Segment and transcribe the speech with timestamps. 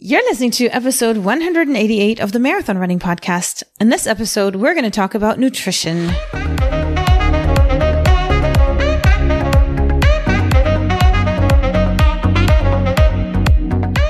[0.00, 3.64] You're listening to episode 188 of the Marathon Running Podcast.
[3.80, 6.06] In this episode, we're going to talk about nutrition.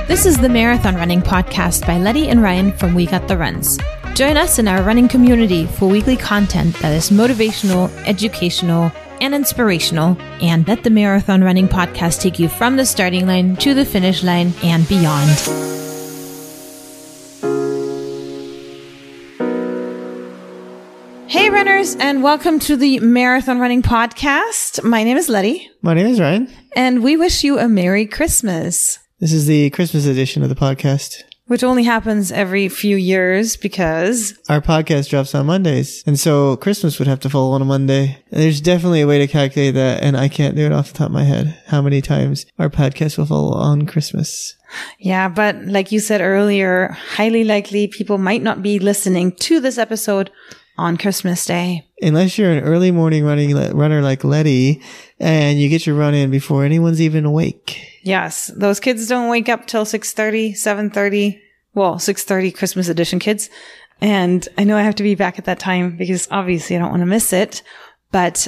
[0.07, 3.79] This is the Marathon Running Podcast by Letty and Ryan from We Got the Runs.
[4.13, 10.17] Join us in our running community for weekly content that is motivational, educational, and inspirational,
[10.41, 14.23] and let the Marathon Running Podcast take you from the starting line to the finish
[14.23, 15.29] line and beyond.
[21.29, 24.83] Hey, runners, and welcome to the Marathon Running Podcast.
[24.83, 26.51] My name is Letty, My name is Ryan.
[26.75, 31.23] and we wish you a Merry Christmas, This is the Christmas edition of the podcast.
[31.49, 36.99] Which only happens every few years because Our podcast drops on Mondays, and so Christmas
[36.99, 38.23] would have to fall on a Monday.
[38.31, 40.99] And there's definitely a way to calculate that, and I can't do it off the
[40.99, 41.61] top of my head.
[41.67, 44.55] How many times our podcast will fall on Christmas?
[44.99, 49.79] Yeah, but like you said earlier, highly likely people might not be listening to this
[49.79, 50.31] episode
[50.79, 51.87] on Christmas Day.
[52.01, 54.81] Unless you're an early morning running runner like Letty,
[55.19, 58.01] and you get your run in before anyone's even awake.
[58.03, 61.41] Yes, those kids don't wake up till 6:30, 7:30.
[61.75, 63.51] Well, 6:30 Christmas edition kids.
[64.01, 66.91] And I know I have to be back at that time because obviously I don't
[66.91, 67.63] want to miss it.
[68.13, 68.47] But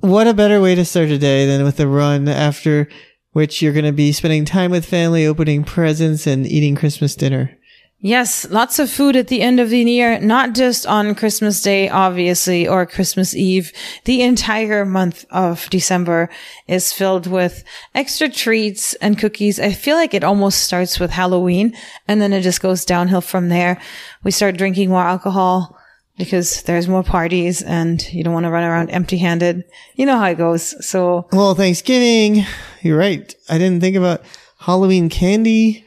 [0.00, 2.88] What a better way to start a day than with a run after
[3.32, 7.56] which you're going to be spending time with family, opening presents, and eating Christmas dinner.
[8.02, 11.88] Yes, lots of food at the end of the year, not just on Christmas Day,
[11.88, 13.72] obviously, or Christmas Eve.
[14.04, 16.28] The entire month of December
[16.66, 17.64] is filled with
[17.94, 19.58] extra treats and cookies.
[19.58, 21.74] I feel like it almost starts with Halloween
[22.06, 23.80] and then it just goes downhill from there.
[24.22, 25.78] We start drinking more alcohol
[26.18, 29.64] because there's more parties and you don't want to run around empty handed.
[29.94, 30.86] You know how it goes.
[30.86, 32.44] So Well, Thanksgiving.
[32.82, 33.34] You're right.
[33.48, 34.22] I didn't think about
[34.58, 35.86] Halloween candy.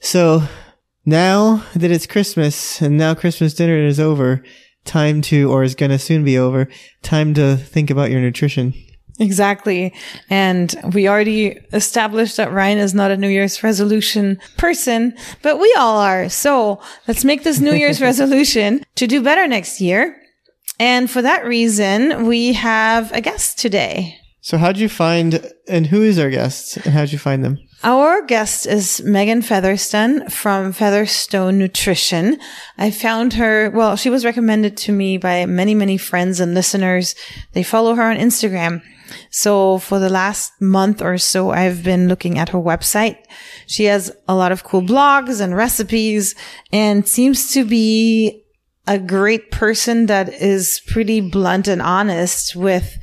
[0.00, 0.42] So
[1.06, 4.42] now that it's Christmas and now Christmas dinner is over,
[4.84, 6.68] time to, or is going to soon be over,
[7.02, 8.74] time to think about your nutrition.
[9.18, 9.94] Exactly.
[10.28, 15.74] And we already established that Ryan is not a New Year's resolution person, but we
[15.78, 16.28] all are.
[16.28, 20.20] So let's make this New Year's resolution to do better next year.
[20.78, 24.18] And for that reason, we have a guest today.
[24.46, 27.58] So how'd you find, and who is our guest and how'd you find them?
[27.82, 32.38] Our guest is Meghan Featherstun from Featherstone Nutrition.
[32.78, 37.16] I found her, well, she was recommended to me by many, many friends and listeners.
[37.54, 38.82] They follow her on Instagram.
[39.32, 43.16] So for the last month or so, I've been looking at her website.
[43.66, 46.36] She has a lot of cool blogs and recipes
[46.70, 48.44] and seems to be
[48.86, 52.96] a great person that is pretty blunt and honest with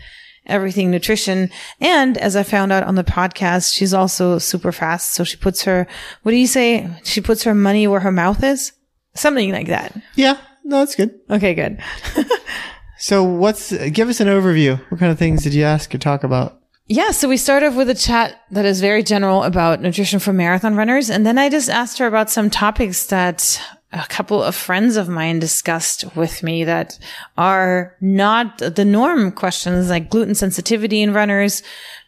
[0.45, 1.49] everything nutrition.
[1.79, 5.13] And as I found out on the podcast, she's also super fast.
[5.13, 5.87] So she puts her,
[6.23, 6.89] what do you say?
[7.03, 8.73] She puts her money where her mouth is?
[9.15, 9.95] Something like that.
[10.15, 11.19] Yeah, no, that's good.
[11.29, 11.81] Okay, good.
[13.03, 14.79] So what's, give us an overview.
[14.89, 16.61] What kind of things did you ask or talk about?
[16.87, 20.31] Yeah, so we start off with a chat that is very general about nutrition for
[20.31, 21.09] marathon runners.
[21.09, 23.61] And then I just asked her about some topics that
[23.93, 26.97] a couple of friends of mine discussed with me that
[27.37, 31.61] are not the norm questions like gluten sensitivity in runners,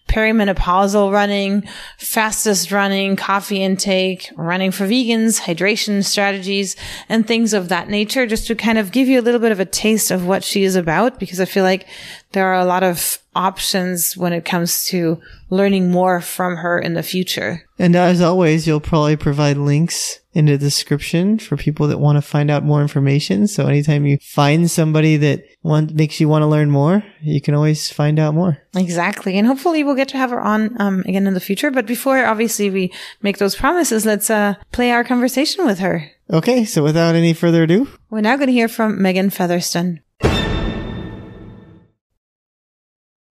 [0.07, 1.63] perimenopausal running,
[1.97, 6.75] fasted running, coffee intake, running for vegans, hydration strategies,
[7.09, 9.59] and things of that nature, just to kind of give you a little bit of
[9.59, 11.87] a taste of what she is about, because I feel like
[12.35, 15.19] there are a lot of options when it comes to
[15.49, 17.63] learning more from her in the future.
[17.79, 22.21] And as always, you'll probably provide links in the description for people that want to
[22.21, 23.47] find out more information.
[23.47, 27.55] So anytime you find somebody that want, makes you want to learn more, you can
[27.55, 28.57] always find out more.
[28.75, 29.37] Exactly.
[29.37, 31.71] And hopefully we'll get to have her on um, again in the future.
[31.71, 32.91] But before obviously we
[33.21, 36.11] make those promises, let's uh, play our conversation with her.
[36.29, 36.65] Okay.
[36.65, 39.99] So without any further ado, We're now going to hear from Meghan Featherstun.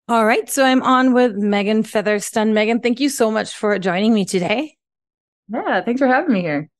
[0.08, 0.48] All right.
[0.48, 2.52] So I'm on with Meghan Featherstun.
[2.52, 4.74] Meghan, thank you so much for joining me today.
[5.52, 6.70] Yeah, thanks for having me here.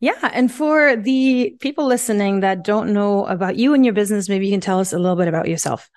[0.00, 0.30] Yeah.
[0.32, 4.52] And for the people listening that don't know about you and your business, maybe you
[4.52, 5.90] can tell us a little bit about yourself.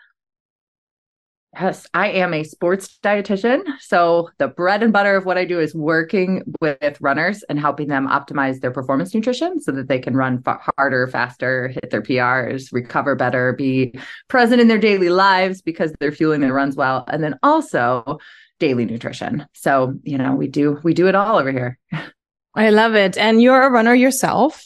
[1.59, 3.61] Yes, I am a sports dietitian.
[3.79, 7.87] So, the bread and butter of what I do is working with runners and helping
[7.87, 12.01] them optimize their performance nutrition so that they can run fa- harder, faster, hit their
[12.01, 13.97] PRs, recover better, be
[14.27, 17.05] present in their daily lives because they're fueling their runs well.
[17.07, 18.19] And then also
[18.59, 19.45] daily nutrition.
[19.53, 21.79] So, you know, we do we do it all over here.
[22.55, 23.17] I love it.
[23.17, 24.65] And you're a runner yourself.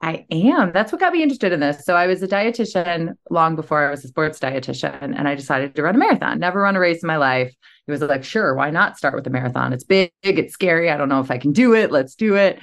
[0.00, 0.72] I am.
[0.72, 1.84] That's what got me interested in this.
[1.84, 5.74] So I was a dietitian long before I was a sports dietitian, and I decided
[5.74, 6.38] to run a marathon.
[6.38, 7.52] Never run a race in my life.
[7.86, 9.72] It was like, sure, why not start with a marathon?
[9.72, 10.90] It's big, it's scary.
[10.90, 11.90] I don't know if I can do it.
[11.90, 12.60] Let's do it.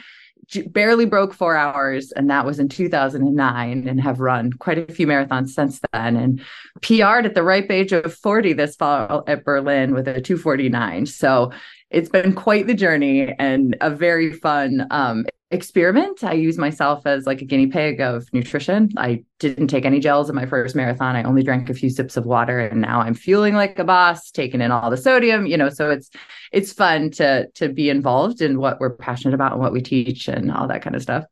[0.67, 5.07] Barely broke four hours, and that was in 2009, and have run quite a few
[5.07, 6.15] marathons since then.
[6.15, 6.41] And
[6.81, 11.07] PR'd at the ripe age of 40 this fall at Berlin with a 249.
[11.07, 11.51] So
[11.95, 16.25] it's been quite the journey and a very fun um, experiment.
[16.25, 18.89] I use myself as like a guinea pig of nutrition.
[18.97, 21.15] I didn't take any gels in my first marathon.
[21.15, 24.29] I only drank a few sips of water and now I'm feeling like a boss,
[24.29, 26.09] taking in all the sodium, you know, so it's
[26.51, 30.27] it's fun to to be involved in what we're passionate about and what we teach
[30.27, 31.23] and all that kind of stuff.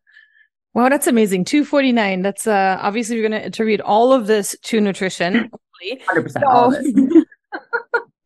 [0.73, 1.43] Wow, that's amazing.
[1.43, 2.21] 249.
[2.21, 5.51] That's uh obviously we're going to attribute all of this to nutrition.
[6.09, 7.27] 100% so, all of it.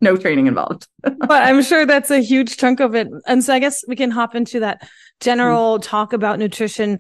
[0.02, 0.88] no training involved.
[1.02, 3.08] but I'm sure that's a huge chunk of it.
[3.26, 4.88] And so I guess we can hop into that
[5.20, 5.90] general mm-hmm.
[5.90, 7.00] talk about nutrition.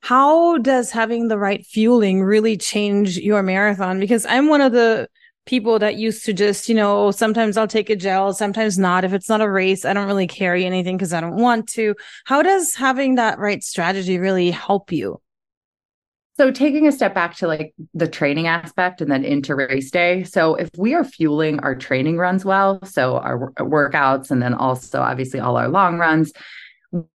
[0.00, 4.00] How does having the right fueling really change your marathon?
[4.00, 5.08] Because I'm one of the
[5.44, 9.04] people that used to just, you know, sometimes I'll take a gel, sometimes not.
[9.04, 11.94] If it's not a race, I don't really carry anything because I don't want to.
[12.26, 15.20] How does having that right strategy really help you?
[16.38, 20.22] So taking a step back to like the training aspect and then into race day.
[20.22, 25.00] So if we are fueling our training runs well, so our workouts and then also
[25.00, 26.32] obviously all our long runs,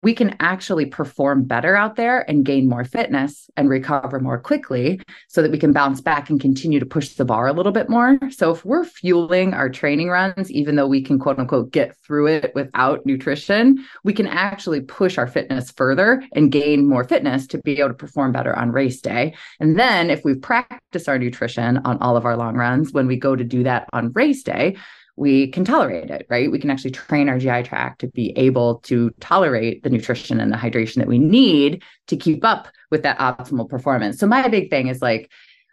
[0.02, 5.00] we can actually perform better out there and gain more fitness and recover more quickly
[5.28, 7.90] so that we can bounce back and continue to push the bar a little bit
[7.90, 8.18] more.
[8.32, 12.28] So, if we're fueling our training runs, even though we can quote unquote get through
[12.28, 17.60] it without nutrition, we can actually push our fitness further and gain more fitness to
[17.60, 19.36] be able to perform better on race day.
[19.60, 23.18] And then, if we practice our nutrition on all of our long runs, when we
[23.18, 24.78] go to do that on race day,
[25.20, 26.50] we can tolerate it, right?
[26.50, 30.52] We can actually train our GI tract to be able to tolerate the nutrition and
[30.52, 34.18] the hydration that we need to keep up with that optimal performance.
[34.18, 35.30] So, my big thing is like,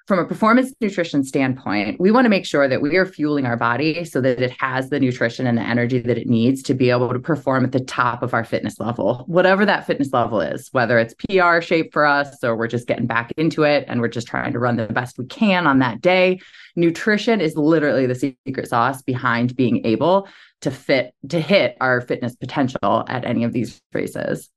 [0.07, 3.57] from a performance nutrition standpoint, we want to make sure that we are fueling our
[3.57, 6.91] body so that it has the nutrition and the energy that it needs to be
[6.91, 10.69] able to perform at the top of our fitness level, whatever that fitness level is,
[10.71, 14.07] whether it's PR shape for us or we're just getting back into it and we're
[14.07, 16.39] just trying to run the best we can on that day.
[16.77, 18.15] Nutrition is literally the
[18.47, 20.29] secret sauce behind being able
[20.61, 24.51] to fit to hit our fitness potential at any of these races.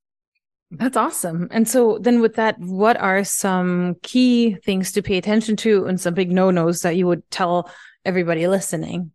[0.70, 1.48] That's awesome.
[1.50, 6.00] And so then with that, what are some key things to pay attention to and
[6.00, 7.70] some big no-nos that you would tell
[8.04, 9.10] everybody listening?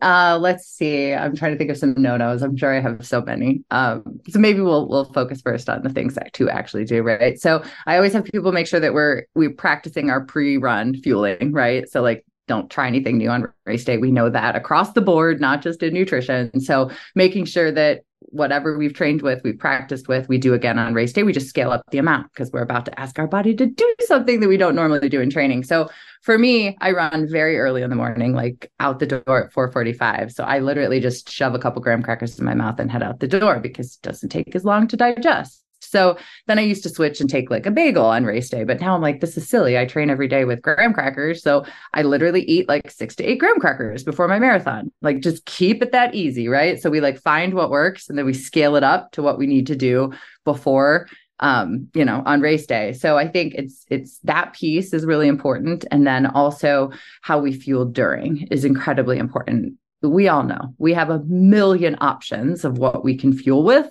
[0.00, 1.14] Uh, let's see.
[1.14, 2.42] I'm trying to think of some no-nos.
[2.42, 3.62] I'm sure I have so many.
[3.70, 7.38] Um, so maybe we'll we'll focus first on the things that to actually do, right?
[7.38, 11.88] So I always have people make sure that we're we're practicing our pre-run fueling, right?
[11.88, 13.98] So like don't try anything new on race day.
[13.98, 16.60] We know that across the board, not just in nutrition.
[16.60, 20.94] So making sure that whatever we've trained with, we've practiced with, we do again on
[20.94, 21.22] race day.
[21.22, 23.94] We just scale up the amount because we're about to ask our body to do
[24.00, 25.64] something that we don't normally do in training.
[25.64, 25.90] So
[26.22, 30.32] for me, I run very early in the morning, like out the door at 4:45.
[30.32, 33.20] So I literally just shove a couple graham crackers in my mouth and head out
[33.20, 35.61] the door because it doesn't take as long to digest.
[35.84, 38.80] So then I used to switch and take like a bagel on race day, but
[38.80, 39.78] now I'm like, this is silly.
[39.78, 41.42] I train every day with graham crackers.
[41.42, 41.64] So
[41.94, 44.92] I literally eat like six to eight graham crackers before my marathon.
[45.02, 46.80] Like just keep it that easy, right?
[46.80, 49.46] So we like find what works and then we scale it up to what we
[49.46, 50.12] need to do
[50.44, 51.08] before
[51.40, 52.92] um, you know, on race day.
[52.92, 55.84] So I think it's it's that piece is really important.
[55.90, 61.10] And then also how we fuel during is incredibly important we all know we have
[61.10, 63.90] a million options of what we can fuel with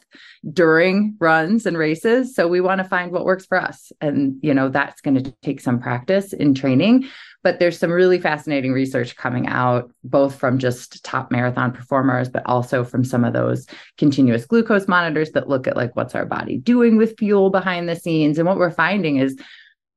[0.52, 2.36] during runs and races.
[2.36, 3.92] So we want to find what works for us.
[4.02, 7.08] And you know that's going to take some practice in training.
[7.44, 12.44] But there's some really fascinating research coming out both from just top marathon performers but
[12.46, 13.66] also from some of those
[13.98, 17.96] continuous glucose monitors that look at like what's our body doing with fuel behind the
[17.96, 18.38] scenes.
[18.38, 19.38] And what we're finding is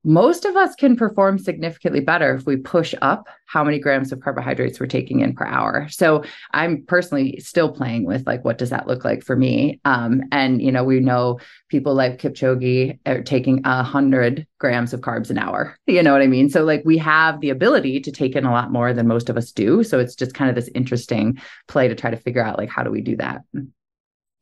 [0.05, 4.19] most of us can perform significantly better if we push up how many grams of
[4.19, 5.87] carbohydrates we're taking in per hour.
[5.89, 9.79] So I'm personally still playing with like, what does that look like for me?
[9.83, 15.01] Um, and you know, we know people like Kipchoge are taking a hundred grams of
[15.01, 15.77] carbs an hour.
[15.87, 16.49] You know what I mean?
[16.49, 19.37] So like, we have the ability to take in a lot more than most of
[19.37, 19.83] us do.
[19.83, 22.83] So it's just kind of this interesting play to try to figure out like, how
[22.83, 23.41] do we do that?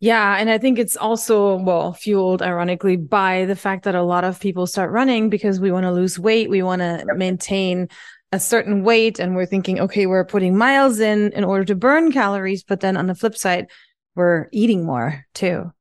[0.04, 0.36] Yeah.
[0.38, 4.38] And I think it's also, well, fueled ironically by the fact that a lot of
[4.38, 6.50] people start running because we want to lose weight.
[6.50, 7.88] We want to maintain
[8.34, 9.18] a certain weight.
[9.18, 12.66] And we're thinking, okay, we're putting miles in in order to burn calories.
[12.66, 13.68] But then on the flip side,
[14.14, 15.72] we're eating more too.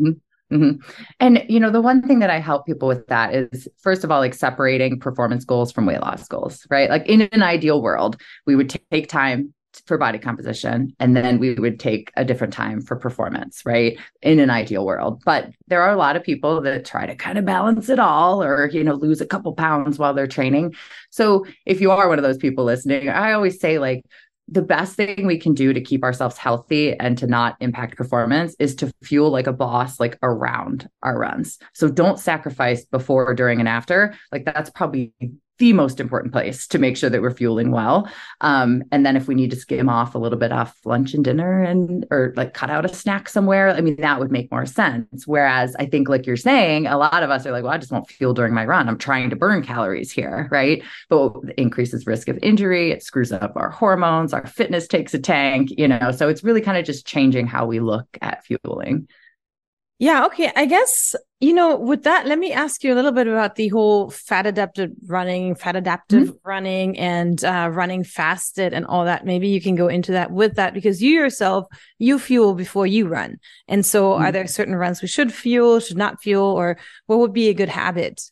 [0.00, 0.56] Mm-hmm.
[0.56, 0.90] mm-hmm.
[1.20, 4.10] And, you know, the one thing that I help people with that is, first of
[4.10, 6.90] all, like separating performance goals from weight loss goals, right?
[6.90, 9.54] Like in an ideal world, we would take time
[9.86, 14.38] for body composition and then we would take a different time for performance right in
[14.38, 15.22] an ideal world.
[15.24, 18.42] But there are a lot of people that try to kind of balance it all
[18.42, 20.74] or you know lose a couple pounds while they're training.
[21.10, 24.04] So if you are one of those people listening i always say like
[24.48, 28.54] the best thing we can do to keep ourselves healthy and to not impact performance
[28.58, 31.58] is to fuel like a boss like around our runs.
[31.72, 34.14] So don't sacrifice before during and after.
[34.30, 35.12] Like that's probably
[35.58, 38.08] the most important place to make sure that we're fueling well.
[38.40, 41.24] Um, and then if we need to skim off a little bit off lunch and
[41.24, 44.66] dinner and or like cut out a snack somewhere, I mean that would make more
[44.66, 45.26] sense.
[45.26, 47.92] Whereas I think like you're saying, a lot of us are like, well, I just
[47.92, 48.88] won't fuel during my run.
[48.88, 50.82] I'm trying to burn calories here, right?
[51.08, 55.18] But it increases risk of injury, it screws up our hormones, our fitness takes a
[55.18, 56.12] tank, you know.
[56.12, 59.08] So it's really kind of just changing how we look at fueling.
[60.02, 60.50] Yeah, okay.
[60.56, 63.68] I guess, you know, with that, let me ask you a little bit about the
[63.68, 66.48] whole fat adapted running, fat adaptive mm-hmm.
[66.48, 69.24] running, and uh, running fasted and all that.
[69.24, 71.68] Maybe you can go into that with that because you yourself,
[72.00, 73.38] you fuel before you run.
[73.68, 74.24] And so, mm-hmm.
[74.24, 77.54] are there certain runs we should fuel, should not fuel, or what would be a
[77.54, 78.22] good habit?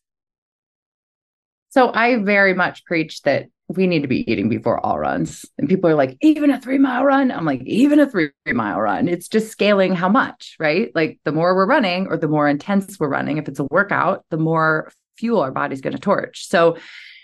[1.69, 3.47] So, I very much preach that
[3.77, 5.47] we need to be eating before all runs.
[5.57, 7.31] And people are like, even a three mile run?
[7.31, 9.07] I'm like, even a three mile run.
[9.07, 10.91] It's just scaling how much, right?
[10.95, 14.25] Like the more we're running or the more intense we're running, if it's a workout,
[14.31, 16.49] the more fuel our body's going to torch.
[16.49, 16.79] So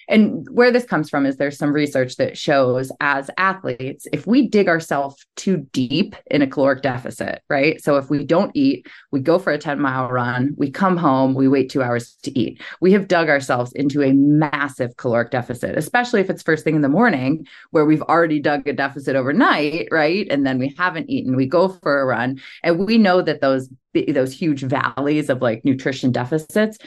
[0.09, 4.49] and where this comes from is there's some research that shows as athletes, if we
[4.49, 7.83] dig ourselves too deep in a caloric deficit, right?
[7.83, 11.35] So if we don't eat, we go for a 10 mile run, we come home,
[11.35, 12.63] we wait two hours to eat.
[12.81, 16.83] We have dug ourselves into a massive caloric deficit, especially if it's first thing in
[16.83, 20.27] the morning where we've already dug a deficit overnight, right?
[20.31, 22.41] And then we haven't eaten, we go for a run.
[22.63, 23.69] And we know that those
[24.09, 26.79] those huge valleys of like nutrition deficits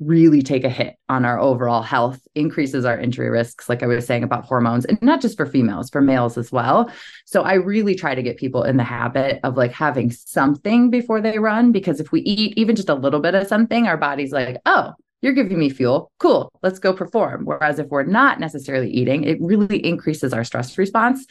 [0.00, 4.06] really take a hit on our overall health, increases our injury risks, like I was
[4.06, 6.90] saying about hormones, and not just for females, for males as well.
[7.24, 11.20] So I really try to get people in the habit of like having something before
[11.20, 14.30] they run, because if we eat even just a little bit of something, our body's
[14.32, 16.12] like, oh, you're giving me fuel.
[16.20, 16.52] Cool.
[16.62, 17.44] Let's go perform.
[17.44, 21.26] Whereas if we're not necessarily eating, it really increases our stress response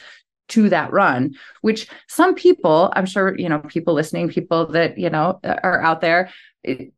[0.48, 5.10] to that run, which some people, I'm sure, you know, people listening, people that, you
[5.10, 6.30] know, are out there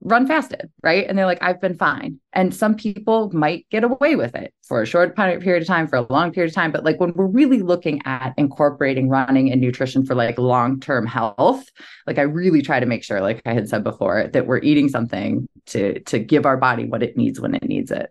[0.01, 1.07] run fasted, right?
[1.07, 2.19] And they're like, I've been fine.
[2.33, 5.97] And some people might get away with it for a short period of time, for
[5.97, 6.73] a long period of time.
[6.73, 11.07] But like when we're really looking at incorporating running and nutrition for like long term
[11.07, 11.65] health,
[12.07, 14.89] like I really try to make sure, like I had said before, that we're eating
[14.89, 18.11] something to to give our body what it needs when it needs it.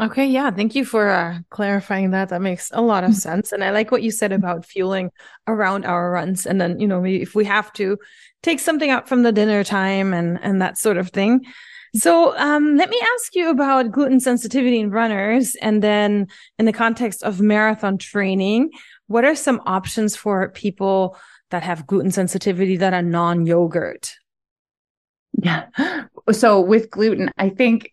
[0.00, 2.30] Okay, yeah, thank you for uh, clarifying that.
[2.30, 3.18] That makes a lot of mm-hmm.
[3.18, 5.10] sense, and I like what you said about fueling
[5.46, 7.96] around our runs, and then you know, if we have to
[8.42, 11.44] take something out from the dinner time and and that sort of thing.
[11.94, 16.26] So, um, let me ask you about gluten sensitivity in runners, and then
[16.58, 18.70] in the context of marathon training,
[19.06, 21.16] what are some options for people
[21.50, 24.12] that have gluten sensitivity that are non-yogurt?
[25.40, 25.66] Yeah,
[26.32, 27.90] so with gluten, I think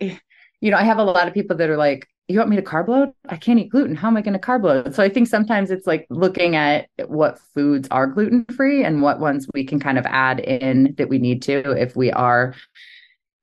[0.62, 2.62] you know, I have a lot of people that are like, you want me to
[2.62, 3.12] carb load?
[3.28, 3.96] I can't eat gluten.
[3.96, 4.96] How am I going to carb load?
[4.96, 9.20] So I think sometimes it's like looking at what foods are gluten free and what
[9.20, 12.56] ones we can kind of add in that we need to if we are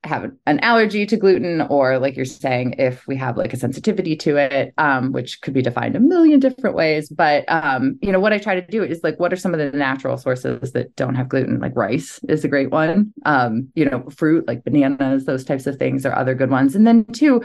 [0.05, 4.15] have an allergy to gluten or like you're saying if we have like a sensitivity
[4.15, 7.09] to it um, which could be defined a million different ways.
[7.09, 9.59] But um, you know what i try to do is like what are some of
[9.59, 11.59] the natural sources that don't have gluten?
[11.59, 13.13] Like rice is a great one.
[13.25, 16.77] Um, you know fruit like bananas those types of things are other good ones.
[16.77, 17.43] And then two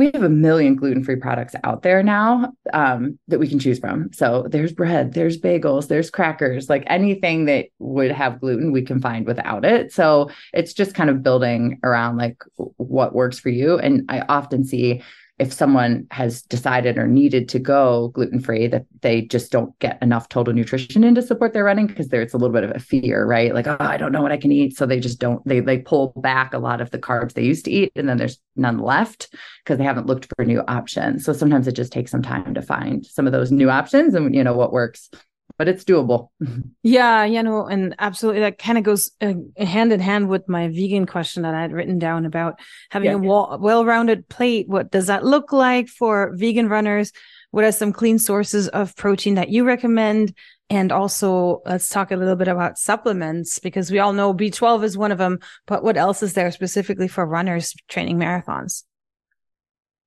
[0.00, 4.10] we have a million gluten-free products out there now um, that we can choose from.
[4.14, 8.98] So there's bread there's bagels there's crackers like anything that would have gluten we can
[8.98, 9.92] find without it.
[9.92, 12.42] So it's just kind of building around like
[12.78, 13.78] what works for you.
[13.78, 15.02] And i often see
[15.40, 20.00] if someone has decided or needed to go gluten free, that they just don't get
[20.02, 22.78] enough total nutrition in to support their running because there's a little bit of a
[22.78, 23.54] fear, right?
[23.54, 25.42] Like, oh, I don't know what I can eat, so they just don't.
[25.48, 28.18] They they pull back a lot of the carbs they used to eat, and then
[28.18, 31.24] there's none left because they haven't looked for new options.
[31.24, 34.34] So sometimes it just takes some time to find some of those new options, and
[34.34, 35.08] you know what works
[35.60, 36.30] but it's doable.
[36.82, 40.68] yeah, you know, and absolutely that kind of goes uh, hand in hand with my
[40.68, 43.56] vegan question that I had written down about having yeah, a yeah.
[43.56, 44.70] well-rounded plate.
[44.70, 47.12] What does that look like for vegan runners?
[47.50, 50.32] What are some clean sources of protein that you recommend?
[50.70, 54.96] And also, let's talk a little bit about supplements because we all know B12 is
[54.96, 58.84] one of them, but what else is there specifically for runners training marathons?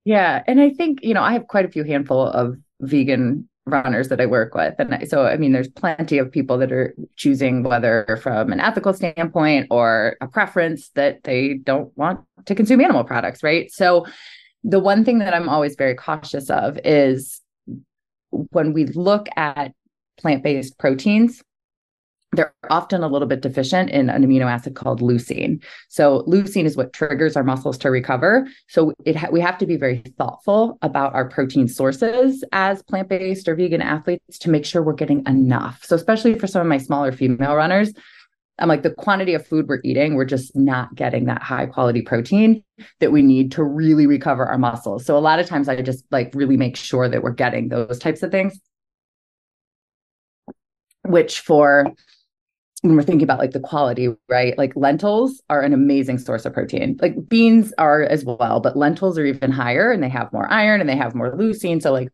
[0.03, 0.41] Yeah.
[0.47, 4.19] And I think, you know, I have quite a few handful of vegan runners that
[4.19, 4.75] I work with.
[4.77, 8.93] And so, I mean, there's plenty of people that are choosing whether from an ethical
[8.93, 13.71] standpoint or a preference that they don't want to consume animal products, right?
[13.71, 14.05] So,
[14.65, 17.41] the one thing that I'm always very cautious of is
[18.29, 19.73] when we look at
[20.17, 21.43] plant based proteins,
[22.33, 25.63] they're often a little bit deficient in an amino acid called leucine.
[25.87, 28.47] So leucine is what triggers our muscles to recover.
[28.67, 33.47] So it ha- we have to be very thoughtful about our protein sources as plant-based
[33.47, 35.83] or vegan athletes to make sure we're getting enough.
[35.83, 37.93] So especially for some of my smaller female runners,
[38.59, 42.01] I'm like the quantity of food we're eating, we're just not getting that high quality
[42.01, 42.63] protein
[42.99, 45.05] that we need to really recover our muscles.
[45.05, 47.97] So a lot of times I just like really make sure that we're getting those
[47.99, 48.59] types of things.
[51.05, 51.93] Which for
[52.83, 54.57] when we're thinking about like the quality, right?
[54.57, 56.97] Like lentils are an amazing source of protein.
[57.01, 60.81] Like beans are as well, but lentils are even higher and they have more iron
[60.81, 61.81] and they have more leucine.
[61.81, 62.09] So like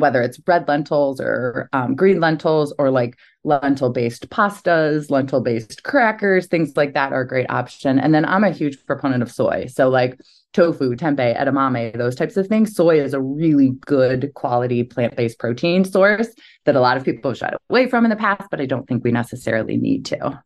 [0.00, 5.82] whether it's red lentils or um, green lentils or like lentil based pastas, lentil based
[5.82, 7.98] crackers, things like that are a great option.
[7.98, 9.66] And then I'm a huge proponent of soy.
[9.66, 10.20] So, like
[10.52, 12.74] tofu, tempeh, edamame, those types of things.
[12.74, 16.28] Soy is a really good quality plant based protein source
[16.64, 18.86] that a lot of people have shied away from in the past, but I don't
[18.86, 20.42] think we necessarily need to.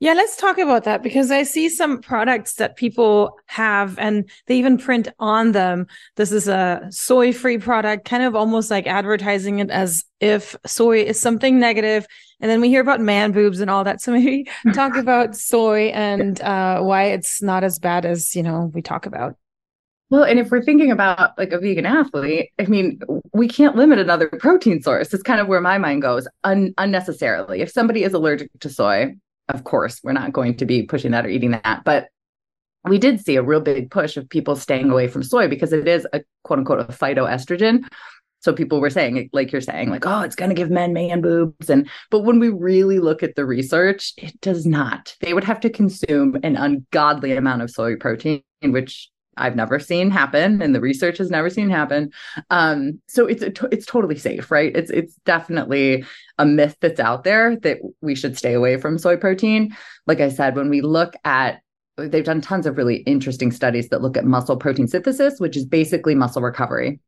[0.00, 4.58] Yeah, let's talk about that because I see some products that people have and they
[4.58, 5.86] even print on them.
[6.16, 11.02] This is a soy free product, kind of almost like advertising it as if soy
[11.02, 12.06] is something negative.
[12.40, 14.02] And then we hear about man boobs and all that.
[14.02, 18.70] So maybe talk about soy and uh, why it's not as bad as, you know,
[18.74, 19.36] we talk about.
[20.10, 23.00] Well, and if we're thinking about like a vegan athlete, I mean,
[23.32, 25.14] we can't limit another protein source.
[25.14, 27.62] It's kind of where my mind goes un- unnecessarily.
[27.62, 29.14] If somebody is allergic to soy,
[29.48, 31.82] of course, we're not going to be pushing that or eating that.
[31.84, 32.08] But
[32.84, 35.88] we did see a real big push of people staying away from soy because it
[35.88, 37.84] is a quote unquote a phytoestrogen.
[38.40, 41.22] So people were saying, like you're saying, like, oh, it's going to give men man
[41.22, 41.70] boobs.
[41.70, 45.16] And, but when we really look at the research, it does not.
[45.20, 50.10] They would have to consume an ungodly amount of soy protein, which I've never seen
[50.10, 52.12] happen, and the research has never seen happen.
[52.50, 54.74] Um, so it's it's totally safe, right?
[54.74, 56.04] It's it's definitely
[56.38, 59.76] a myth that's out there that we should stay away from soy protein.
[60.06, 61.60] Like I said, when we look at
[61.96, 65.64] they've done tons of really interesting studies that look at muscle protein synthesis, which is
[65.64, 67.00] basically muscle recovery.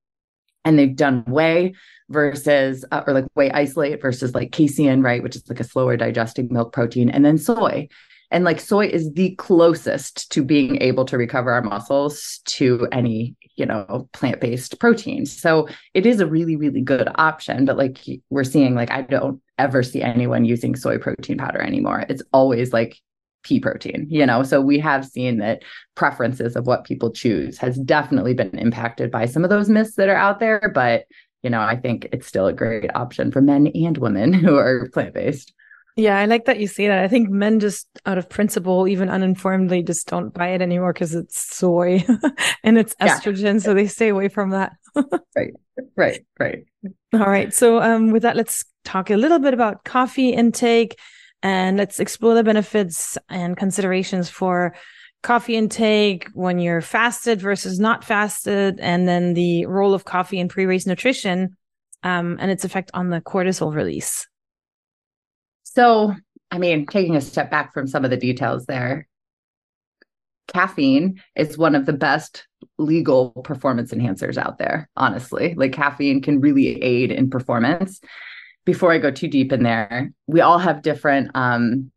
[0.64, 1.74] And they've done whey
[2.08, 5.96] versus, uh, or like whey isolate versus like casein, right, which is like a slower
[5.96, 7.88] digesting milk protein, and then soy.
[8.30, 13.36] And like soy is the closest to being able to recover our muscles to any,
[13.56, 15.26] you know, plant-based protein.
[15.26, 17.64] So it is a really, really good option.
[17.64, 17.98] But like
[18.30, 22.04] we're seeing, like I don't ever see anyone using soy protein powder anymore.
[22.08, 22.98] It's always like
[23.42, 24.42] pea protein, you know.
[24.42, 25.62] So we have seen that
[25.94, 30.08] preferences of what people choose has definitely been impacted by some of those myths that
[30.08, 30.70] are out there.
[30.74, 31.04] But
[31.42, 34.88] you know, I think it's still a great option for men and women who are
[34.92, 35.54] plant-based.
[35.96, 37.02] Yeah, I like that you say that.
[37.02, 41.14] I think men just out of principle, even uninformedly, just don't buy it anymore because
[41.14, 42.04] it's soy
[42.62, 43.54] and it's estrogen.
[43.54, 43.58] Yeah.
[43.60, 44.72] So they stay away from that.
[45.34, 45.54] right,
[45.96, 46.64] right, right.
[47.14, 47.52] All right.
[47.54, 50.98] So um, with that, let's talk a little bit about coffee intake
[51.42, 54.74] and let's explore the benefits and considerations for
[55.22, 60.48] coffee intake when you're fasted versus not fasted, and then the role of coffee in
[60.48, 61.56] pre-race nutrition
[62.02, 64.26] um, and its effect on the cortisol release.
[65.76, 66.14] So,
[66.50, 69.06] I mean, taking a step back from some of the details there,
[70.48, 72.46] caffeine is one of the best
[72.78, 75.52] legal performance enhancers out there, honestly.
[75.54, 78.00] Like, caffeine can really aid in performance.
[78.64, 81.92] Before I go too deep in there, we all have different um,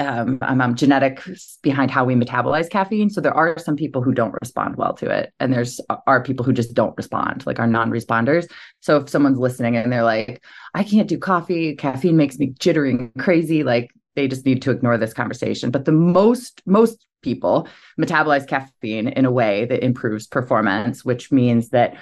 [0.00, 3.10] um, um, genetics behind how we metabolize caffeine.
[3.10, 6.44] So there are some people who don't respond well to it, and there's are people
[6.44, 8.50] who just don't respond, like our non-responders.
[8.80, 10.42] So if someone's listening and they're like,
[10.74, 11.76] "I can't do coffee.
[11.76, 15.70] Caffeine makes me jittery and crazy," like they just need to ignore this conversation.
[15.70, 17.68] But the most most people
[18.00, 21.96] metabolize caffeine in a way that improves performance, which means that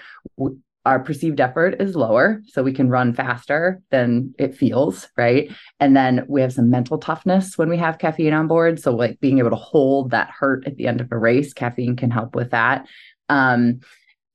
[0.86, 5.50] our perceived effort is lower so we can run faster than it feels right?
[5.78, 9.20] And then we have some mental toughness when we have caffeine on board so like
[9.20, 12.34] being able to hold that hurt at the end of a race caffeine can help
[12.34, 12.86] with that.
[13.28, 13.80] Um,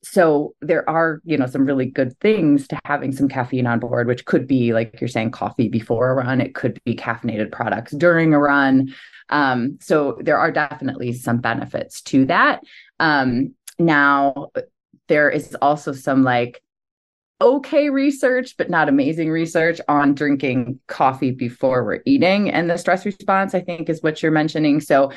[0.03, 4.05] so there are you know some really good things to having some caffeine on board
[4.05, 6.41] which could be like you're saying coffee before a run.
[6.41, 8.93] It could be caffeinated products during a run.
[9.29, 12.61] Um, so there are definitely some benefits to that.
[12.99, 14.51] Um, now
[15.07, 16.61] there is also some like
[17.41, 22.49] okay research, but not amazing research on drinking coffee before we're eating.
[22.49, 24.79] And the stress response, I think, is what you're mentioning.
[24.81, 25.11] So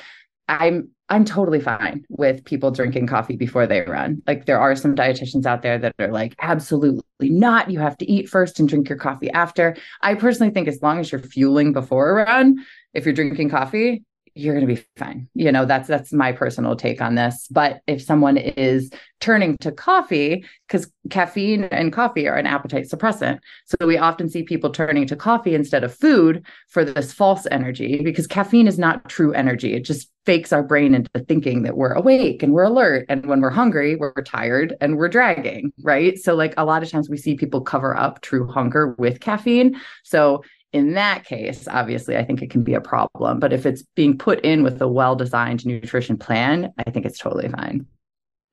[0.49, 4.23] I'm I'm totally fine with people drinking coffee before they run.
[4.27, 7.71] Like there are some dietitians out there that are like, absolutely not.
[7.71, 9.75] You have to eat first and drink your coffee after.
[10.03, 14.03] I personally think as long as you're fueling before a run, if you're drinking coffee,
[14.39, 15.29] you're going to be fine.
[15.35, 17.49] You know, that's that's my personal take on this.
[17.51, 23.41] But if someone is turning to coffee cuz caffeine and coffee are an appetite suppressant.
[23.67, 28.01] So we often see people turning to coffee instead of food for this false energy
[28.03, 29.75] because caffeine is not true energy.
[29.75, 33.41] It just fakes our brain into thinking that we're awake and we're alert and when
[33.41, 36.19] we're hungry, we're tired and we're dragging, right?
[36.19, 39.81] So like a lot of times we see people cover up true hunger with caffeine.
[40.05, 43.41] So in that case, obviously, I think it can be a problem.
[43.41, 47.19] But if it's being put in with a well designed nutrition plan, I think it's
[47.19, 47.87] totally fine.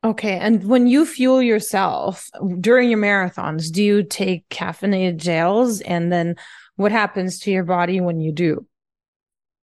[0.04, 0.38] Okay.
[0.38, 5.82] And when you fuel yourself during your marathons, do you take caffeinated gels?
[5.82, 6.36] And then
[6.76, 8.66] what happens to your body when you do?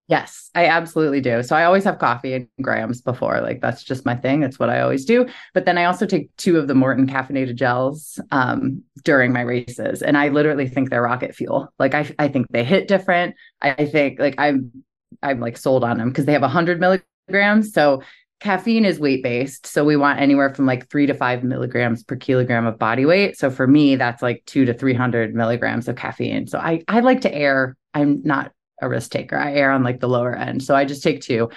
[0.08, 1.42] Yes, I absolutely do.
[1.42, 3.40] So I always have coffee and grams before.
[3.40, 4.40] Like that's just my thing.
[4.40, 5.26] That's what I always do.
[5.54, 10.02] But then I also take two of the Maurten caffeinated gels um, during my races,
[10.02, 11.72] and I literally think they're rocket fuel.
[11.78, 13.36] Like I, I think they hit different.
[13.62, 14.84] I think like I'm,
[15.22, 17.72] I'm like sold on them because they have 100 milligrams.
[17.72, 18.02] So
[18.40, 19.66] caffeine is weight based.
[19.66, 23.38] So we want anywhere from like three to five milligrams per kilogram of body weight.
[23.38, 26.48] So for me, that's like two to 300 milligrams of caffeine.
[26.48, 27.76] So I, I like to err.
[27.94, 29.36] I'm not a risk taker.
[29.36, 30.62] I err on like the lower end.
[30.62, 31.48] So I just take two.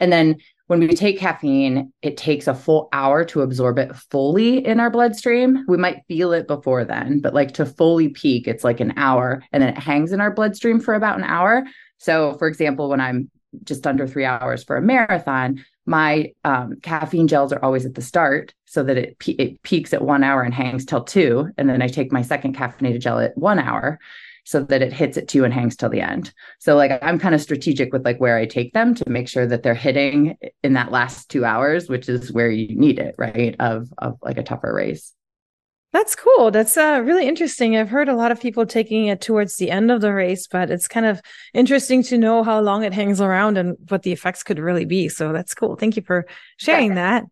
[0.00, 4.64] And then when we take caffeine, it takes a full hour to absorb it fully
[4.64, 5.64] in our bloodstream.
[5.68, 9.42] We might feel it before then, but like to fully peak, it's like an hour
[9.52, 11.64] and then it hangs in our bloodstream for about an hour.
[11.98, 13.30] So, for example, when I'm
[13.62, 18.02] just under three hours for a marathon, my um, caffeine gels are always at the
[18.02, 21.50] start so that it, pe- it peaks at one hour and hangs till two.
[21.58, 23.98] And then I take my second caffeinated gel at one hour
[24.44, 26.32] so that it hits at two and hangs till the end.
[26.60, 29.46] So like I'm kind of strategic with like where I take them to make sure
[29.46, 33.56] that they're hitting in that last two hours, which is where you need it, right?
[33.58, 35.12] Of of like a tougher race.
[35.92, 36.50] That's cool.
[36.50, 37.76] That's uh, really interesting.
[37.76, 40.68] I've heard a lot of people taking it towards the end of the race, but
[40.68, 41.20] it's kind of
[41.54, 45.08] interesting to know how long it hangs around and what the effects could really be.
[45.08, 45.76] So that's cool.
[45.76, 46.26] Thank you for
[46.56, 47.22] sharing that.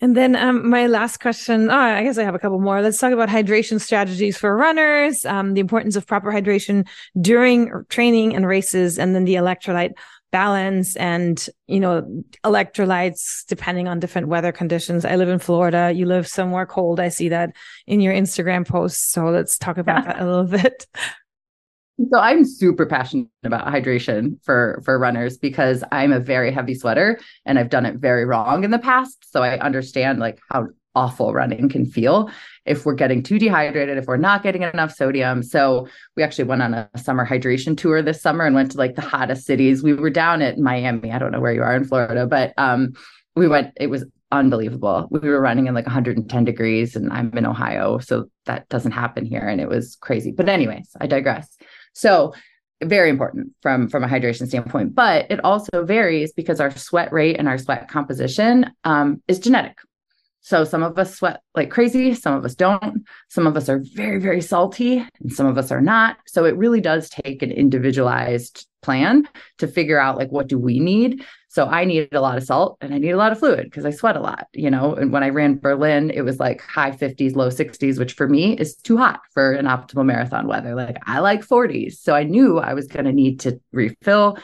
[0.00, 2.80] And then um, my last question, oh, I guess I have a couple more.
[2.80, 6.86] Let's talk about hydration strategies for runners, um, the importance of proper hydration
[7.20, 9.94] during training and races, and then the electrolyte
[10.30, 15.04] balance and, you know, electrolytes depending on different weather conditions.
[15.04, 15.90] I live in Florida.
[15.92, 17.00] You live somewhere cold.
[17.00, 17.56] I see that
[17.86, 19.10] in your Instagram posts.
[19.10, 20.86] So let's talk about that a little bit.
[22.10, 27.18] So I'm super passionate about hydration for for runners because I'm a very heavy sweater
[27.44, 29.26] and I've done it very wrong in the past.
[29.32, 32.30] So I understand like how awful running can feel
[32.66, 35.42] if we're getting too dehydrated, if we're not getting enough sodium.
[35.42, 38.94] So we actually went on a summer hydration tour this summer and went to like
[38.94, 39.82] the hottest cities.
[39.82, 41.10] We were down at Miami.
[41.10, 42.92] I don't know where you are in Florida, but um
[43.34, 45.08] we went it was unbelievable.
[45.10, 49.24] We were running in like 110 degrees and I'm in Ohio, so that doesn't happen
[49.24, 50.30] here and it was crazy.
[50.30, 51.56] But anyways, I digress.
[51.92, 52.34] So
[52.84, 57.36] very important from from a hydration standpoint but it also varies because our sweat rate
[57.36, 59.76] and our sweat composition um, is genetic.
[60.40, 63.04] So some of us sweat like crazy some of us don't.
[63.28, 66.18] Some of us are very very salty and some of us are not.
[66.26, 70.78] So it really does take an individualized plan to figure out like what do we
[70.78, 73.64] need so I needed a lot of salt and I need a lot of fluid
[73.64, 74.94] because I sweat a lot, you know.
[74.94, 78.52] And when I ran Berlin, it was like high 50s, low 60s, which for me
[78.58, 80.74] is too hot for an optimal marathon weather.
[80.74, 81.94] Like I like 40s.
[81.94, 84.38] So I knew I was going to need to refill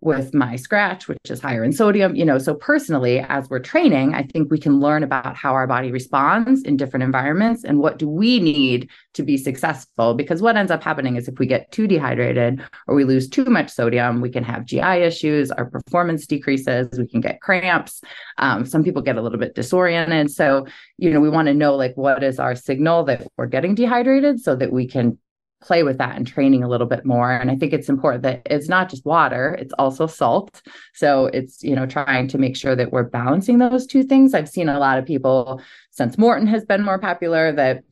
[0.00, 2.14] with my Skratch, which is higher in sodium.
[2.14, 5.66] You know, so personally, as we're training, I think we can learn about how our
[5.66, 10.14] body responds in different environments and what do we need to be successful.
[10.14, 13.46] Because what ends up happening is if we get too dehydrated or we lose too
[13.46, 18.02] much sodium, we can have GI issues, our performance decreases, we can get cramps.
[18.38, 20.30] Um, some people get a little bit disoriented.
[20.30, 20.66] So,
[20.98, 24.40] you know, we want to know like what is our signal that we're getting dehydrated
[24.40, 25.18] so that we can
[25.62, 27.30] play with that and training a little bit more.
[27.32, 30.62] And i think it's important that it's not just water it's also salt.
[30.94, 34.34] So it's you know trying to make sure that we're balancing those two things.
[34.34, 37.82] I've seen a lot of people since Maurten has been more popular that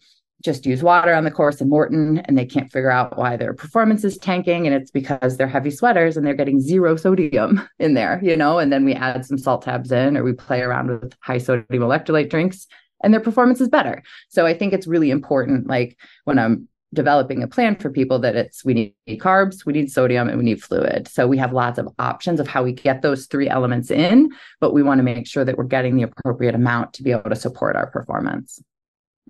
[0.45, 3.55] just use water on the course and Maurten and they can't figure out why their
[3.55, 7.95] performance is tanking and it's because they're heavy sweaters and they're getting zero sodium in
[7.95, 8.59] there you know?
[8.59, 11.83] And then we add some salt tabs in or we play around with high sodium
[11.83, 12.67] electrolyte drinks
[13.03, 14.03] and their performance is better.
[14.29, 18.37] So i think it's really important like when i'm developing a plan for people that
[18.37, 21.09] it's we need carbs, we need sodium, and we need fluid.
[21.09, 24.31] So we have lots of options of how we get those three elements in,
[24.61, 27.31] but we want to make sure that we're getting the appropriate amount to be able
[27.31, 28.63] to support our performance.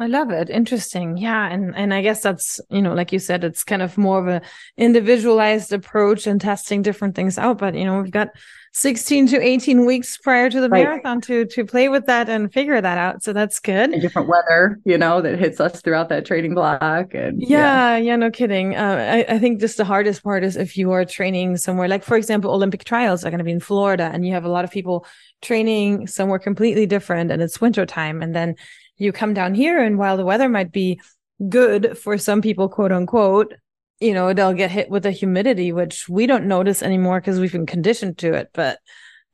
[0.00, 0.50] I love it.
[0.50, 1.16] Interesting.
[1.16, 1.48] Yeah.
[1.48, 4.26] And and I guess that's, you know, like you said, it's kind of more of
[4.26, 4.42] a
[4.76, 7.58] individualized approach and testing different things out.
[7.58, 8.30] But you know, we've got
[8.72, 10.82] 16 to 18 weeks prior to the right.
[10.82, 13.22] marathon to to play with that and figure that out.
[13.22, 13.90] So that's good.
[13.90, 17.14] And different weather, you know, that hits us throughout that training block.
[17.14, 18.74] And yeah, yeah, yeah no kidding.
[18.74, 22.02] Uh, I, I think just the hardest part is if you are training somewhere, like
[22.02, 24.64] for example, Olympic trials are going to be in Florida, and you have a lot
[24.64, 25.06] of people
[25.40, 28.56] training somewhere completely different, and it's winter time, and then
[28.96, 31.00] you come down here, and while the weather might be
[31.48, 33.54] good for some people, quote unquote,
[34.00, 37.52] you know, they'll get hit with the humidity, which we don't notice anymore because we've
[37.52, 38.78] been conditioned to it, but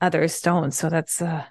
[0.01, 0.73] others don't.
[0.73, 1.45] So that's uh,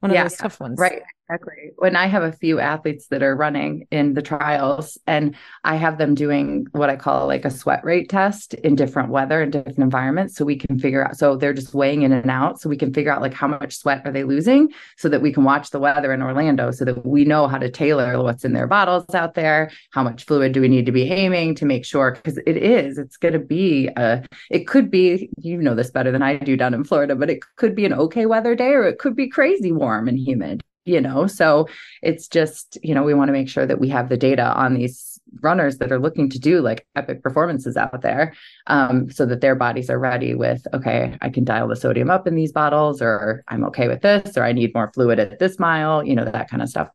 [0.00, 0.78] one of yeah, those tough ones.
[0.78, 1.02] Right.
[1.30, 1.72] Exactly.
[1.76, 5.98] When I have a few athletes that are running in the trials and I have
[5.98, 9.78] them doing what I call like a sweat rate test in different weather and different
[9.78, 12.78] environments so we can figure out so they're just weighing in and out so we
[12.78, 15.68] can figure out like how much sweat are they losing so that we can watch
[15.68, 19.14] the weather in Orlando so that we know how to tailor what's in their bottles
[19.14, 22.38] out there, how much fluid do we need to be aiming to make sure because
[22.38, 26.22] it is it's going to be a it could be you know this better than
[26.22, 28.98] I do down in Florida, but it could be an okay weather day or it
[28.98, 31.68] could be crazy warm and humid you know so
[32.02, 34.74] it's just you know we want to make sure that we have the data on
[34.74, 38.32] these runners that are looking to do like epic performances out there
[38.66, 42.26] um, so that their bodies are ready with okay i can dial the sodium up
[42.26, 45.58] in these bottles or i'm okay with this or i need more fluid at this
[45.58, 46.88] mile you know that kind of stuff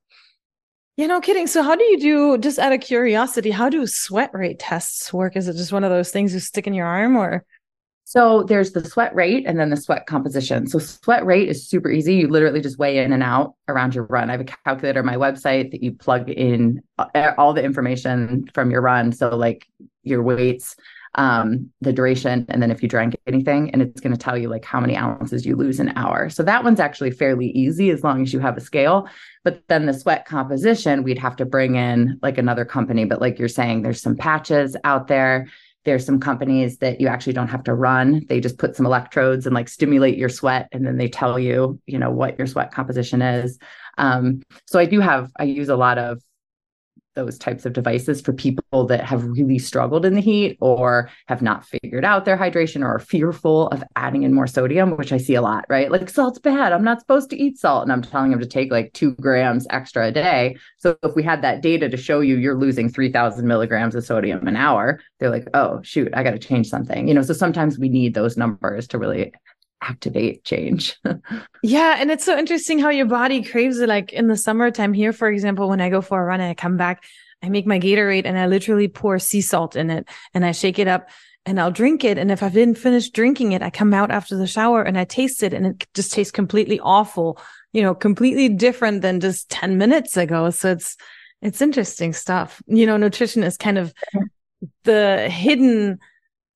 [0.95, 1.47] yeah, no kidding.
[1.47, 5.35] So, how do you do, just out of curiosity, how do sweat rate tests work?
[5.35, 7.43] Is it just one of those things you stick in your arm or?
[8.13, 10.67] So there's the sweat rate and then the sweat composition.
[10.67, 12.13] So sweat rate is super easy.
[12.13, 14.29] You literally just weigh in and out around your run.
[14.29, 18.47] I have a calculator on my website that you plug in uh, all the information
[18.53, 19.13] from your run.
[19.13, 19.65] So like
[20.03, 20.75] your weights,
[21.15, 24.47] um, the duration, and then if you drank anything, and it's going to tell you
[24.47, 26.29] like how many ounces you lose an hour.
[26.29, 29.09] So that one's actually fairly easy as long as you have a scale.
[29.43, 33.05] But then the sweat composition, we'd have to bring in like another company.
[33.05, 35.47] But like you're saying, there's some patches out there
[35.85, 38.25] there's some companies that you actually don't have to run.
[38.27, 41.79] They just put some electrodes and like stimulate your sweat, and then they tell you,
[41.85, 43.59] you know, what your sweat composition is.
[43.97, 46.21] Um, so I do have, I use a lot of
[47.15, 51.41] those types of devices for people that have really struggled in the heat or have
[51.41, 55.17] not figured out their hydration or are fearful of adding in more sodium, which I
[55.17, 55.91] see a lot, right?
[55.91, 56.73] Like salt's bad.
[56.73, 57.83] I'm not supposed to eat salt.
[57.83, 60.57] And I'm telling them to take like two grams extra a day.
[60.77, 64.47] So if we had that data to show you you're losing 3000 milligrams of sodium
[64.47, 67.07] an hour, they're like, oh, shoot, I got to change something.
[67.07, 69.33] You know, so sometimes we need those numbers to really
[69.83, 70.97] activate change.
[71.63, 71.97] yeah.
[71.99, 73.89] And it's so interesting how your body craves it.
[73.89, 76.53] Like in the summertime here, for example, when I go for a run and I
[76.53, 77.03] come back,
[77.41, 80.79] I make my Gatorade and I literally pour sea salt in it and I shake
[80.79, 81.09] it up
[81.45, 82.17] and I'll drink it.
[82.17, 85.03] And if I didn't finish drinking it, I come out after the shower and I
[85.03, 87.37] taste it and it just tastes completely awful,
[87.73, 90.49] you know, completely different than just 10 minutes ago.
[90.51, 90.95] So it's,
[91.41, 92.61] it's interesting stuff.
[92.67, 93.93] You know, nutrition is kind of
[94.85, 95.99] the hidden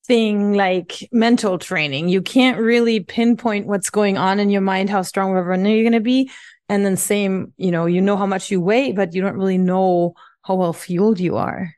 [0.07, 2.09] thing like mental training.
[2.09, 5.69] You can't really pinpoint what's going on in your mind, how strong of a runner
[5.69, 6.31] you're going to be.
[6.69, 9.57] And then same, you know, you know how much you weigh, but you don't really
[9.57, 11.73] know how well fueled you are.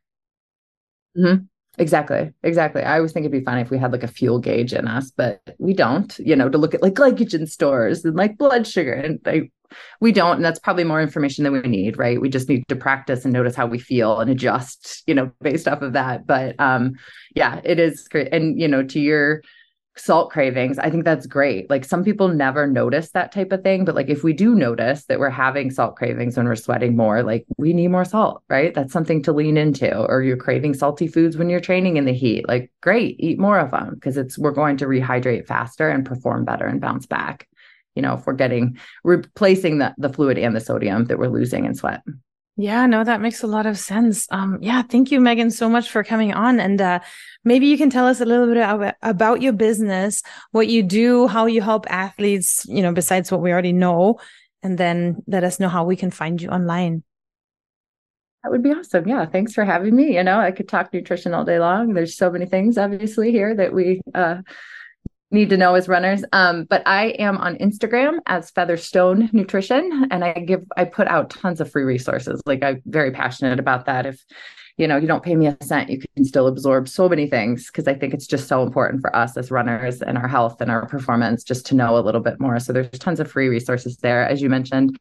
[1.18, 1.44] Mm-hmm.
[1.80, 2.30] Exactly.
[2.44, 2.84] Exactly.
[2.84, 5.12] I always think it'd be funny if we had like a fuel gauge in us,
[5.12, 8.92] but we don't, you know, to look at like glycogen stores and like blood sugar.
[8.92, 9.50] And I,
[10.02, 10.36] we don't.
[10.36, 12.20] And that's probably more information than we need, right?
[12.20, 15.70] We just need to practice and notice how we feel and adjust, you know, based
[15.70, 16.28] off of that.
[16.28, 16.96] But um,
[17.34, 18.34] yeah, it is great.
[18.34, 19.42] And, you know, to your
[20.00, 21.70] salt cravings, I think that's great.
[21.70, 25.06] Like some people never notice that type of thing, but like if we do notice
[25.06, 28.74] that we're having salt cravings when we're sweating more, like we need more salt, right?
[28.74, 29.96] That's something to lean into.
[30.06, 33.60] Or you're craving salty foods when you're training in the heat, like great, eat more
[33.60, 37.48] of them because it's we're going to rehydrate faster and perform better and bounce back.
[37.96, 41.66] You know, if we're getting replacing the the fluid and the sodium that we're losing
[41.66, 42.02] in sweat.
[42.62, 44.28] Yeah, no, that makes a lot of sense.
[44.32, 46.60] Um, yeah, thank you, Meghan, so much for coming on.
[46.60, 47.00] And uh,
[47.46, 51.46] maybe you can tell us a little bit about, your business, what you do, how
[51.46, 54.20] you help athletes, you know, besides what we already know,
[54.62, 57.02] and then let us know how we can find you online.
[58.44, 59.08] That would be awesome.
[59.08, 59.26] Yeah.
[59.26, 60.16] Thanks for having me.
[60.16, 61.94] You know, I could talk nutrition all day long.
[61.94, 64.42] There's so many things obviously here that we uh,
[65.32, 66.24] need to know as runners.
[66.34, 71.30] Um, but I am on Instagram as Featherstone Nutrition, and I give I put out
[71.30, 72.42] tons of free resources.
[72.46, 74.06] Like I'm very passionate about that.
[74.06, 74.24] If
[74.78, 77.68] you know you don't pay me a cent, you can still absorb so many things
[77.68, 80.72] because I think it's just so important for us as runners and our health and
[80.72, 82.60] our performance just to know a little bit more.
[82.60, 84.98] So there's tons of free resources there, as you mentioned.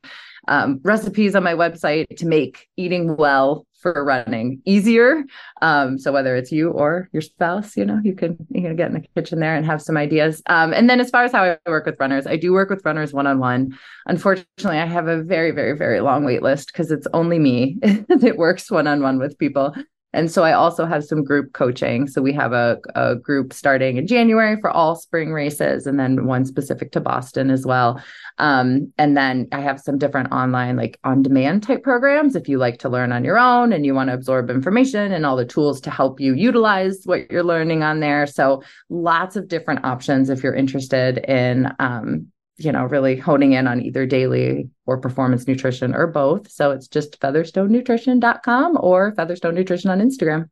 [0.48, 5.24] Um, recipes on my website to make eating well for running easier.
[5.62, 8.88] Um, so whether it's you or your spouse, you know, you can you can get
[8.88, 10.42] in the kitchen there and have some ideas.
[10.46, 12.84] Um, and then as far as how I work with runners, I do work with
[12.84, 13.78] runners one on one.
[14.06, 18.36] Unfortunately, I have a very very very long wait list because it's only me that
[18.36, 19.74] works one on one with people.
[20.14, 22.06] And so I also have some group coaching.
[22.06, 26.24] So we have a, a group starting in January for all spring races, and then
[26.24, 28.02] one specific to Boston as well.
[28.38, 32.56] Um, and then I have some different online, like on demand type programs if you
[32.56, 35.44] like to learn on your own and you want to absorb information and all the
[35.44, 38.26] tools to help you utilize what you're learning on there.
[38.26, 43.66] So lots of different options if you're interested in um, you know, really honing in
[43.66, 46.50] on either daily or performance nutrition or both.
[46.50, 50.48] So it's just featherstonenutrition.com or Featherstone Nutrition on Instagram.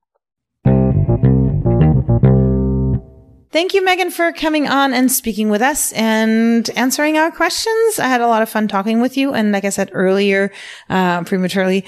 [3.50, 7.98] Thank you, Meghan, for coming on and speaking with us and answering our questions.
[7.98, 9.32] I had a lot of fun talking with you.
[9.32, 10.52] And like I said earlier,
[10.90, 11.84] uh, prematurely,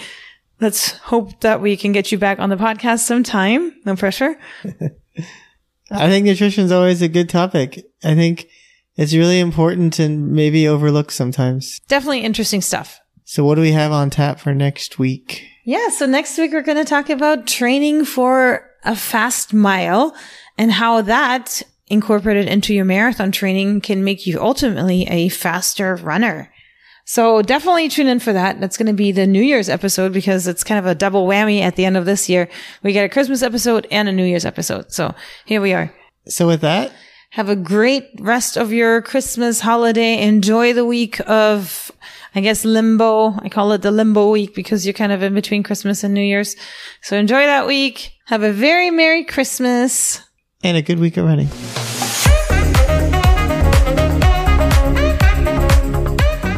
[0.60, 3.74] let's hope that we can get you back on the podcast sometime.
[3.84, 4.38] No pressure.
[5.90, 7.84] I think nutrition is always a good topic.
[8.02, 8.48] I think
[8.98, 11.80] it's really important and maybe overlooked sometimes.
[11.88, 13.00] Definitely interesting stuff.
[13.24, 15.46] So what do we have on tap for next week?
[15.64, 15.88] Yeah.
[15.90, 20.16] So next week we're going to talk about training for a fast mile
[20.56, 26.52] and how that incorporated into your marathon training can make you ultimately a faster runner.
[27.04, 28.60] So definitely tune in for that.
[28.60, 31.60] That's going to be the New Year's episode because it's kind of a double whammy
[31.60, 32.48] at the end of this year.
[32.82, 34.92] We get a Christmas episode and a New Year's episode.
[34.92, 35.14] So
[35.46, 35.94] here we are.
[36.26, 36.92] So with that,
[37.30, 40.22] have a great rest of your Christmas holiday.
[40.22, 41.92] Enjoy the week of,
[42.34, 43.34] I guess, limbo.
[43.40, 46.22] I call it the limbo week because you're kind of in between Christmas and New
[46.22, 46.56] Year's.
[47.02, 48.12] So enjoy that week.
[48.26, 50.22] Have a very Merry Christmas.
[50.64, 51.48] And a good week of running.